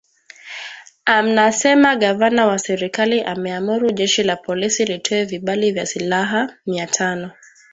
[1.05, 7.31] anasema gavana wa serikali ameamuru jeshi la polisi litoe vibali vya silaha mia tano